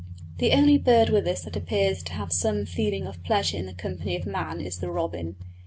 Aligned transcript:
The 0.39 0.51
only 0.53 0.79
bird 0.79 1.11
with 1.11 1.27
us 1.27 1.43
that 1.43 1.55
appears 1.55 2.01
to 2.01 2.13
have 2.13 2.33
some 2.33 2.65
such 2.65 2.73
feeling 2.73 3.05
of 3.05 3.21
pleasure 3.21 3.57
in 3.57 3.67
the 3.67 3.73
company 3.75 4.15
of 4.15 4.25
man 4.25 4.59
is 4.59 4.79
the 4.79 4.89
robin. 4.89 5.35